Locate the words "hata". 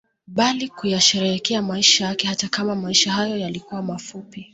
2.27-2.47